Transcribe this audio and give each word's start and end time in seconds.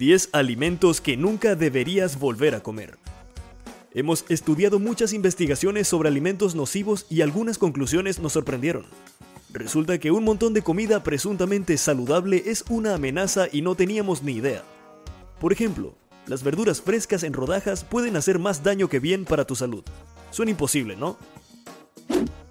10 0.00 0.30
alimentos 0.32 1.02
que 1.02 1.18
nunca 1.18 1.56
deberías 1.56 2.18
volver 2.18 2.54
a 2.54 2.62
comer. 2.62 2.96
Hemos 3.92 4.24
estudiado 4.30 4.78
muchas 4.78 5.12
investigaciones 5.12 5.88
sobre 5.88 6.08
alimentos 6.08 6.54
nocivos 6.54 7.04
y 7.10 7.20
algunas 7.20 7.58
conclusiones 7.58 8.18
nos 8.18 8.32
sorprendieron. 8.32 8.86
Resulta 9.52 9.98
que 9.98 10.10
un 10.10 10.24
montón 10.24 10.54
de 10.54 10.62
comida 10.62 11.02
presuntamente 11.02 11.76
saludable 11.76 12.44
es 12.46 12.64
una 12.70 12.94
amenaza 12.94 13.48
y 13.52 13.60
no 13.60 13.74
teníamos 13.74 14.22
ni 14.22 14.32
idea. 14.32 14.64
Por 15.38 15.52
ejemplo, 15.52 15.94
las 16.26 16.42
verduras 16.42 16.80
frescas 16.80 17.22
en 17.22 17.34
rodajas 17.34 17.84
pueden 17.84 18.16
hacer 18.16 18.38
más 18.38 18.62
daño 18.62 18.88
que 18.88 19.00
bien 19.00 19.26
para 19.26 19.44
tu 19.44 19.54
salud. 19.54 19.84
Suena 20.30 20.52
imposible, 20.52 20.96
¿no? 20.96 21.18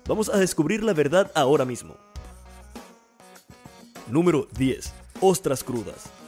Vamos 0.08 0.30
a 0.30 0.38
descubrir 0.38 0.84
la 0.84 0.94
verdad 0.94 1.31
ahora 1.34 1.66
mismo. 1.66 1.95
Número 4.08 4.47
10. 4.56 4.94
Ostras 5.19 5.63
crudas. 5.63 6.19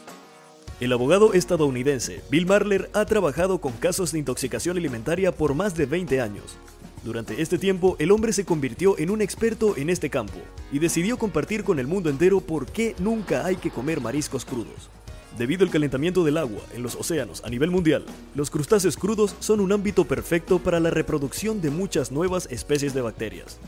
El 0.81 0.93
abogado 0.93 1.33
estadounidense 1.33 2.23
Bill 2.31 2.47
Marler 2.47 2.89
ha 2.93 3.05
trabajado 3.05 3.61
con 3.61 3.71
casos 3.73 4.11
de 4.11 4.17
intoxicación 4.17 4.77
alimentaria 4.77 5.31
por 5.31 5.53
más 5.53 5.77
de 5.77 5.85
20 5.85 6.19
años. 6.19 6.57
Durante 7.03 7.39
este 7.39 7.59
tiempo, 7.59 7.95
el 7.99 8.09
hombre 8.09 8.33
se 8.33 8.45
convirtió 8.45 8.97
en 8.97 9.11
un 9.11 9.21
experto 9.21 9.77
en 9.77 9.91
este 9.91 10.09
campo 10.09 10.39
y 10.71 10.79
decidió 10.79 11.19
compartir 11.19 11.63
con 11.63 11.77
el 11.77 11.85
mundo 11.85 12.09
entero 12.09 12.41
por 12.41 12.65
qué 12.65 12.95
nunca 12.97 13.45
hay 13.45 13.57
que 13.57 13.69
comer 13.69 14.01
mariscos 14.01 14.43
crudos. 14.43 14.89
Debido 15.37 15.63
al 15.63 15.69
calentamiento 15.69 16.23
del 16.23 16.37
agua 16.37 16.63
en 16.73 16.81
los 16.81 16.95
océanos 16.95 17.43
a 17.45 17.49
nivel 17.51 17.69
mundial, 17.69 18.03
los 18.33 18.49
crustáceos 18.49 18.97
crudos 18.97 19.35
son 19.39 19.59
un 19.59 19.71
ámbito 19.71 20.05
perfecto 20.05 20.57
para 20.57 20.79
la 20.79 20.89
reproducción 20.89 21.61
de 21.61 21.69
muchas 21.69 22.11
nuevas 22.11 22.47
especies 22.49 22.95
de 22.95 23.01
bacterias. 23.01 23.59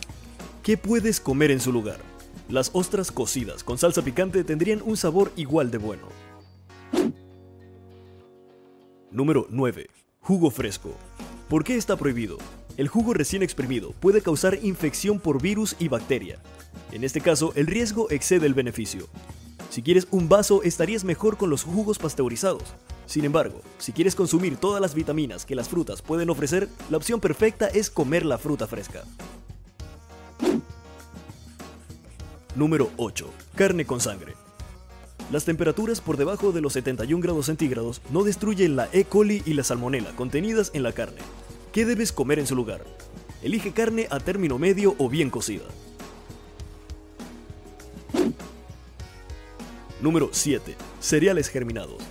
¿Qué 0.64 0.78
puedes 0.78 1.20
comer 1.20 1.52
en 1.52 1.60
su 1.60 1.72
lugar? 1.72 2.00
Las 2.50 2.72
ostras 2.74 3.12
cocidas 3.12 3.64
con 3.64 3.78
salsa 3.78 4.02
picante 4.02 4.44
tendrían 4.44 4.82
un 4.84 4.98
sabor 4.98 5.32
igual 5.36 5.70
de 5.70 5.78
bueno. 5.78 6.23
Número 9.14 9.46
9. 9.52 9.92
Jugo 10.22 10.50
fresco. 10.50 10.96
¿Por 11.48 11.64
qué 11.64 11.78
está 11.78 11.96
prohibido? 11.96 12.40
El 12.78 12.88
jugo 12.88 13.14
recién 13.14 13.44
exprimido 13.44 13.92
puede 14.00 14.22
causar 14.22 14.58
infección 14.64 15.20
por 15.20 15.40
virus 15.40 15.76
y 15.78 15.88
bacteria. 15.88 16.40
En 16.92 17.04
este 17.04 17.22
caso, 17.22 17.54
el 17.56 17.68
riesgo 17.68 18.10
excede 18.10 18.48
el 18.48 18.56
beneficio. 18.56 19.08
Si 19.70 19.84
quieres 19.84 20.08
un 20.10 20.30
vaso, 20.30 20.64
estarías 20.64 21.04
mejor 21.04 21.38
con 21.38 21.52
los 21.52 21.64
jugos 21.64 22.00
pasteurizados. 22.00 22.64
Sin 23.06 23.24
embargo, 23.24 23.62
si 23.78 23.92
quieres 23.92 24.16
consumir 24.16 24.58
todas 24.58 24.82
las 24.82 24.96
vitaminas 24.96 25.46
que 25.46 25.56
las 25.56 25.70
frutas 25.70 26.02
pueden 26.02 26.32
ofrecer, 26.32 26.68
la 26.90 26.98
opción 26.98 27.20
perfecta 27.20 27.68
es 27.68 27.92
comer 27.92 28.26
la 28.26 28.40
fruta 28.40 28.66
fresca. 28.66 29.04
Número 32.56 32.90
8. 32.98 33.30
Carne 33.54 33.86
con 33.86 34.00
sangre. 34.00 34.43
Las 35.32 35.46
temperaturas 35.46 36.02
por 36.02 36.18
debajo 36.18 36.52
de 36.52 36.62
los 36.62 36.74
71 36.74 37.22
grados 37.22 37.48
centígrados 37.48 38.02
no 38.12 38.24
destruyen 38.24 38.76
la 38.76 38.90
E. 38.92 39.06
coli 39.06 39.42
y 39.46 39.54
la 39.54 39.64
salmonela 39.64 40.16
contenidas 40.16 40.72
en 40.74 40.84
la 40.84 40.92
carne. 40.92 41.22
¿Qué 41.72 41.86
debes 41.86 42.12
comer 42.12 42.40
en 42.40 42.48
su 42.48 42.56
lugar? 42.56 42.84
Elige 43.42 43.72
carne 43.72 44.08
a 44.10 44.20
término 44.20 44.60
medio 44.60 44.96
o 45.00 45.10
bien 45.10 45.30
cocida. 45.30 45.64
Número 50.02 50.30
7. 50.32 50.76
Cereales 51.00 51.48
germinados. 51.48 52.02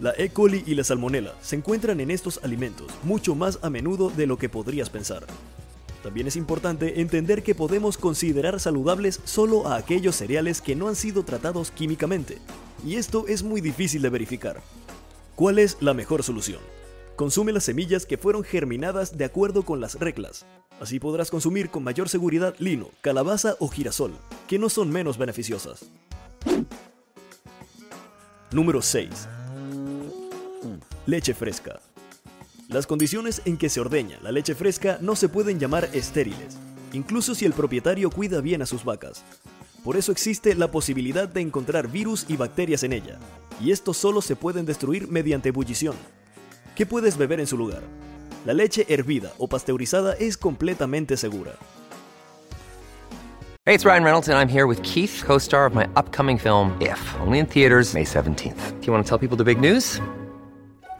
La 0.00 0.12
E. 0.18 0.28
coli 0.28 0.62
y 0.66 0.74
la 0.74 0.84
salmonela 0.84 1.34
se 1.40 1.56
encuentran 1.56 2.00
en 2.00 2.10
estos 2.10 2.40
alimentos 2.42 2.92
mucho 3.04 3.34
más 3.34 3.58
a 3.62 3.70
menudo 3.70 4.10
de 4.10 4.26
lo 4.26 4.36
que 4.36 4.48
podrías 4.48 4.90
pensar. 4.90 5.26
También 6.02 6.26
es 6.26 6.36
importante 6.36 7.00
entender 7.00 7.42
que 7.42 7.54
podemos 7.54 7.96
considerar 7.96 8.58
saludables 8.58 9.20
solo 9.24 9.68
a 9.68 9.76
aquellos 9.76 10.16
cereales 10.16 10.60
que 10.60 10.74
no 10.74 10.88
han 10.88 10.96
sido 10.96 11.24
tratados 11.24 11.70
químicamente, 11.70 12.38
y 12.84 12.96
esto 12.96 13.26
es 13.28 13.42
muy 13.42 13.60
difícil 13.60 14.02
de 14.02 14.08
verificar. 14.08 14.60
¿Cuál 15.36 15.58
es 15.58 15.76
la 15.80 15.94
mejor 15.94 16.22
solución? 16.22 16.60
Consume 17.14 17.52
las 17.52 17.64
semillas 17.64 18.04
que 18.04 18.18
fueron 18.18 18.42
germinadas 18.42 19.16
de 19.16 19.24
acuerdo 19.24 19.64
con 19.64 19.80
las 19.80 19.94
reglas. 20.00 20.44
Así 20.80 20.98
podrás 20.98 21.30
consumir 21.30 21.70
con 21.70 21.84
mayor 21.84 22.08
seguridad 22.08 22.56
lino, 22.58 22.88
calabaza 23.00 23.54
o 23.60 23.68
girasol, 23.68 24.12
que 24.48 24.58
no 24.58 24.68
son 24.68 24.90
menos 24.90 25.18
beneficiosas. 25.18 25.84
Número 28.50 28.82
6. 28.82 29.08
Leche 31.06 31.34
fresca. 31.34 31.80
Las 32.72 32.86
condiciones 32.86 33.42
en 33.44 33.58
que 33.58 33.68
se 33.68 33.80
ordeña 33.80 34.18
la 34.22 34.32
leche 34.32 34.54
fresca 34.54 34.96
no 35.02 35.14
se 35.14 35.28
pueden 35.28 35.58
llamar 35.58 35.90
estériles, 35.92 36.56
incluso 36.94 37.34
si 37.34 37.44
el 37.44 37.52
propietario 37.52 38.08
cuida 38.08 38.40
bien 38.40 38.62
a 38.62 38.66
sus 38.66 38.82
vacas. 38.82 39.22
Por 39.84 39.98
eso 39.98 40.10
existe 40.10 40.54
la 40.54 40.70
posibilidad 40.70 41.28
de 41.28 41.42
encontrar 41.42 41.88
virus 41.88 42.24
y 42.28 42.36
bacterias 42.38 42.82
en 42.82 42.94
ella, 42.94 43.18
y 43.60 43.72
estos 43.72 43.98
solo 43.98 44.22
se 44.22 44.36
pueden 44.36 44.64
destruir 44.64 45.08
mediante 45.08 45.50
ebullición. 45.50 45.96
¿Qué 46.74 46.86
puedes 46.86 47.18
beber 47.18 47.40
en 47.40 47.46
su 47.46 47.58
lugar? 47.58 47.82
La 48.46 48.54
leche 48.54 48.86
hervida 48.88 49.34
o 49.36 49.48
pasteurizada 49.48 50.14
es 50.14 50.38
completamente 50.38 51.18
segura. 51.18 51.52
Hey, 53.66 53.74
it's 53.74 53.84
Ryan 53.84 54.02
Reynolds, 54.02 54.28
and 54.30 54.38
I'm 54.38 54.48
here 54.48 54.66
with 54.66 54.82
Keith, 54.82 55.22
co 55.26 55.36
star 55.36 55.66
of 55.66 55.74
my 55.74 55.86
upcoming 55.94 56.38
film, 56.38 56.72
If, 56.80 56.98
only 57.20 57.38
in 57.38 57.46
theaters, 57.46 57.92
May 57.92 58.04
17th. 58.04 58.80
Do 58.80 58.86
you 58.86 58.92
want 58.94 59.04
to 59.04 59.08
tell 59.08 59.18
people 59.18 59.36
the 59.36 59.44
big 59.44 59.60
news? 59.60 60.00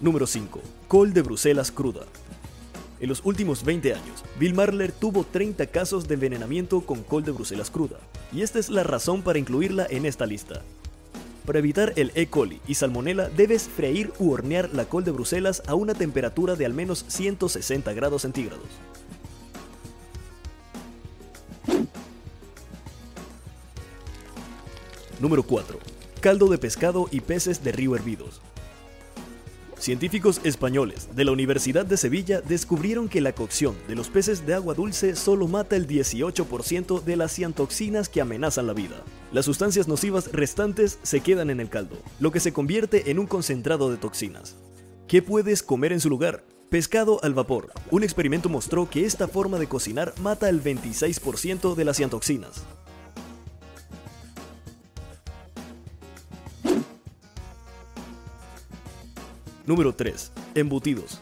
Número 0.00 0.28
5. 0.28 0.60
Col 0.86 1.12
de 1.12 1.22
Bruselas 1.22 1.72
cruda. 1.72 2.02
En 3.00 3.08
los 3.08 3.20
últimos 3.24 3.64
20 3.64 3.94
años, 3.94 4.24
Bill 4.38 4.54
Marler 4.54 4.92
tuvo 4.92 5.24
30 5.24 5.66
casos 5.66 6.06
de 6.06 6.14
envenenamiento 6.14 6.82
con 6.82 7.02
col 7.02 7.24
de 7.24 7.32
Bruselas 7.32 7.68
cruda, 7.68 7.98
y 8.32 8.42
esta 8.42 8.60
es 8.60 8.68
la 8.68 8.84
razón 8.84 9.22
para 9.22 9.40
incluirla 9.40 9.88
en 9.90 10.06
esta 10.06 10.24
lista. 10.24 10.62
Para 11.44 11.58
evitar 11.58 11.94
el 11.96 12.12
E. 12.14 12.26
coli 12.26 12.60
y 12.68 12.74
salmonela, 12.74 13.28
debes 13.28 13.64
freír 13.68 14.12
u 14.20 14.30
hornear 14.30 14.70
la 14.72 14.84
col 14.84 15.02
de 15.02 15.10
Bruselas 15.10 15.62
a 15.66 15.74
una 15.74 15.94
temperatura 15.94 16.54
de 16.54 16.66
al 16.66 16.74
menos 16.74 17.04
160 17.08 17.92
grados 17.92 18.22
centígrados. 18.22 18.68
Número 25.18 25.42
4. 25.42 25.78
Caldo 26.20 26.46
de 26.46 26.58
pescado 26.58 27.08
y 27.10 27.20
peces 27.20 27.64
de 27.64 27.72
río 27.72 27.96
hervidos. 27.96 28.40
Científicos 29.88 30.42
españoles 30.44 31.08
de 31.16 31.24
la 31.24 31.32
Universidad 31.32 31.86
de 31.86 31.96
Sevilla 31.96 32.42
descubrieron 32.42 33.08
que 33.08 33.22
la 33.22 33.32
cocción 33.32 33.74
de 33.88 33.94
los 33.94 34.10
peces 34.10 34.44
de 34.44 34.52
agua 34.52 34.74
dulce 34.74 35.16
solo 35.16 35.48
mata 35.48 35.76
el 35.76 35.86
18% 35.86 37.02
de 37.04 37.16
las 37.16 37.32
ciantoxinas 37.32 38.10
que 38.10 38.20
amenazan 38.20 38.66
la 38.66 38.74
vida. 38.74 39.02
Las 39.32 39.46
sustancias 39.46 39.88
nocivas 39.88 40.30
restantes 40.30 40.98
se 41.02 41.20
quedan 41.20 41.48
en 41.48 41.58
el 41.58 41.70
caldo, 41.70 41.96
lo 42.20 42.30
que 42.32 42.38
se 42.38 42.52
convierte 42.52 43.10
en 43.10 43.18
un 43.18 43.26
concentrado 43.26 43.90
de 43.90 43.96
toxinas. 43.96 44.56
¿Qué 45.06 45.22
puedes 45.22 45.62
comer 45.62 45.94
en 45.94 46.00
su 46.00 46.10
lugar? 46.10 46.44
Pescado 46.68 47.18
al 47.22 47.32
vapor. 47.32 47.72
Un 47.90 48.02
experimento 48.02 48.50
mostró 48.50 48.90
que 48.90 49.06
esta 49.06 49.26
forma 49.26 49.58
de 49.58 49.68
cocinar 49.68 50.12
mata 50.20 50.50
el 50.50 50.62
26% 50.62 51.74
de 51.76 51.84
las 51.86 51.96
ciantoxinas. 51.96 52.66
Número 59.68 59.94
3. 59.94 60.32
Embutidos. 60.54 61.20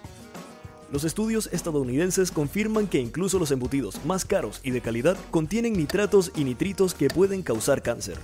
Los 0.92 1.02
estudios 1.02 1.48
estadounidenses 1.50 2.30
confirman 2.30 2.86
que 2.86 3.00
incluso 3.00 3.40
los 3.40 3.50
embutidos 3.50 4.04
más 4.04 4.24
caros 4.24 4.60
y 4.62 4.70
de 4.70 4.80
calidad 4.80 5.16
contienen 5.32 5.72
nitratos 5.72 6.30
y 6.36 6.44
nitritos 6.44 6.94
que 6.94 7.08
pueden 7.08 7.42
causar 7.42 7.82
cáncer. 7.82 8.16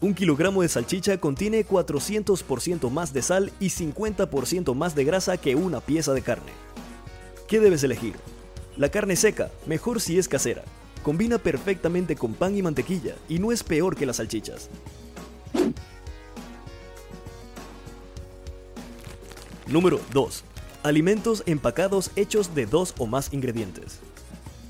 Un 0.00 0.14
kilogramo 0.14 0.62
de 0.62 0.70
salchicha 0.70 1.18
contiene 1.18 1.66
400% 1.66 2.90
más 2.90 3.12
de 3.12 3.20
sal 3.20 3.52
y 3.60 3.66
50% 3.66 4.74
más 4.74 4.94
de 4.94 5.04
grasa 5.04 5.36
que 5.36 5.56
una 5.56 5.82
pieza 5.82 6.14
de 6.14 6.22
carne. 6.22 6.52
¿Qué 7.48 7.60
debes 7.60 7.82
elegir? 7.82 8.14
La 8.78 8.88
carne 8.88 9.14
seca, 9.14 9.50
mejor 9.66 10.00
si 10.00 10.16
es 10.16 10.26
casera. 10.26 10.62
Combina 11.02 11.36
perfectamente 11.36 12.16
con 12.16 12.32
pan 12.32 12.56
y 12.56 12.62
mantequilla 12.62 13.14
y 13.28 13.40
no 13.40 13.52
es 13.52 13.62
peor 13.62 13.94
que 13.94 14.06
las 14.06 14.16
salchichas. 14.16 14.70
Número 19.68 20.00
2. 20.14 20.44
Alimentos 20.82 21.42
empacados 21.44 22.10
hechos 22.16 22.54
de 22.54 22.64
dos 22.64 22.94
o 22.96 23.06
más 23.06 23.34
ingredientes. 23.34 24.00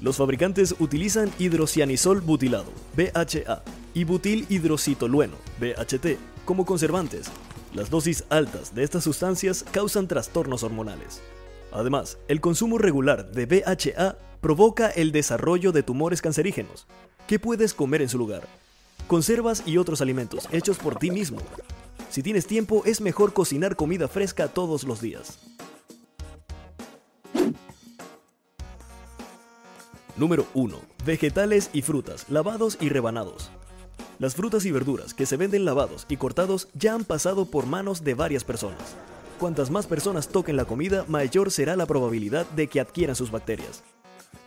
Los 0.02 0.16
fabricantes 0.16 0.74
utilizan 0.80 1.30
hidrocianisol 1.38 2.20
butilado, 2.20 2.72
BHA, 2.96 3.62
y 3.94 4.02
butil 4.02 4.44
hidrocitolueno, 4.48 5.36
BHT, 5.60 6.18
como 6.44 6.66
conservantes. 6.66 7.30
Las 7.74 7.90
dosis 7.90 8.24
altas 8.28 8.74
de 8.74 8.82
estas 8.82 9.04
sustancias 9.04 9.64
causan 9.70 10.08
trastornos 10.08 10.64
hormonales. 10.64 11.20
Además, 11.70 12.18
el 12.26 12.40
consumo 12.40 12.76
regular 12.76 13.30
de 13.30 13.46
BHA 13.46 14.16
provoca 14.40 14.88
el 14.88 15.12
desarrollo 15.12 15.70
de 15.70 15.84
tumores 15.84 16.22
cancerígenos. 16.22 16.88
¿Qué 17.28 17.38
puedes 17.38 17.72
comer 17.72 18.02
en 18.02 18.08
su 18.08 18.18
lugar? 18.18 18.48
Conservas 19.06 19.62
y 19.64 19.78
otros 19.78 20.00
alimentos 20.00 20.48
hechos 20.50 20.76
por 20.76 20.96
ti 20.96 21.12
mismo. 21.12 21.38
Si 22.10 22.22
tienes 22.22 22.46
tiempo, 22.46 22.82
es 22.86 23.00
mejor 23.00 23.32
cocinar 23.32 23.76
comida 23.76 24.08
fresca 24.08 24.48
todos 24.48 24.84
los 24.84 25.00
días. 25.00 25.38
Número 30.16 30.46
1. 30.54 30.76
Vegetales 31.04 31.70
y 31.72 31.82
frutas, 31.82 32.26
lavados 32.28 32.78
y 32.80 32.88
rebanados. 32.88 33.50
Las 34.18 34.34
frutas 34.34 34.64
y 34.64 34.72
verduras 34.72 35.14
que 35.14 35.26
se 35.26 35.36
venden 35.36 35.64
lavados 35.64 36.06
y 36.08 36.16
cortados 36.16 36.68
ya 36.74 36.94
han 36.94 37.04
pasado 37.04 37.44
por 37.44 37.66
manos 37.66 38.02
de 38.02 38.14
varias 38.14 38.42
personas. 38.42 38.96
Cuantas 39.38 39.70
más 39.70 39.86
personas 39.86 40.28
toquen 40.28 40.56
la 40.56 40.64
comida, 40.64 41.04
mayor 41.06 41.52
será 41.52 41.76
la 41.76 41.86
probabilidad 41.86 42.46
de 42.50 42.66
que 42.66 42.80
adquieran 42.80 43.14
sus 43.14 43.30
bacterias. 43.30 43.84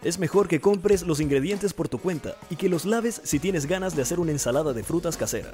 Es 0.04 0.20
mejor 0.20 0.50
que 0.50 0.60
compres 0.60 1.04
los 1.04 1.22
ingredientes 1.22 1.74
por 1.74 1.88
tu 1.88 2.00
cuenta 2.00 2.36
y 2.50 2.58
que 2.58 2.68
los 2.68 2.86
laves 2.86 3.22
si 3.24 3.40
tienes 3.40 3.66
ganas 3.66 3.96
de 3.96 4.02
hacer 4.02 4.20
una 4.20 4.32
ensalada 4.32 4.74
de 4.74 4.84
frutas 4.84 5.16
casera. 5.16 5.54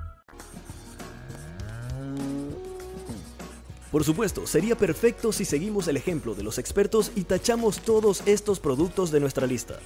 Por 3.91 4.05
supuesto, 4.05 4.47
sería 4.47 4.77
perfecto 4.77 5.33
si 5.33 5.43
seguimos 5.43 5.87
el 5.89 5.97
ejemplo 5.97 6.33
de 6.33 6.43
los 6.43 6.57
expertos 6.57 7.11
y 7.15 7.25
tachamos 7.25 7.81
todos 7.81 8.23
estos 8.25 8.61
productos 8.61 9.11
de 9.11 9.19
nuestra 9.19 9.45
lista. 9.45 9.79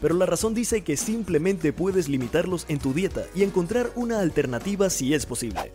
Pero 0.00 0.14
la 0.14 0.24
razón 0.24 0.54
dice 0.54 0.82
que 0.82 0.96
simplemente 0.96 1.72
puedes 1.72 2.08
limitarlos 2.08 2.64
en 2.68 2.78
tu 2.78 2.94
dieta 2.94 3.24
y 3.34 3.42
encontrar 3.42 3.92
una 3.96 4.20
alternativa 4.20 4.88
si 4.88 5.12
es 5.12 5.26
posible. 5.26 5.72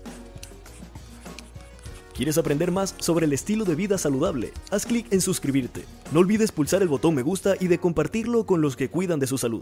¿Quieres 2.15 2.39
aprender 2.39 2.71
más 2.71 2.95
sobre 2.97 3.27
el 3.27 3.33
estilo 3.33 3.63
de 3.63 3.75
vida 3.75 3.99
saludable? 3.99 4.51
Haz 4.71 4.87
clic 4.87 5.05
en 5.13 5.21
suscribirte. 5.21 5.85
No 6.11 6.21
olvides 6.21 6.51
pulsar 6.51 6.81
el 6.81 6.87
botón 6.87 7.13
me 7.13 7.21
gusta 7.21 7.55
y 7.59 7.67
de 7.67 7.77
compartirlo 7.77 8.47
con 8.47 8.59
los 8.59 8.75
que 8.75 8.89
cuidan 8.89 9.19
de 9.19 9.27
su 9.27 9.37
salud. 9.37 9.61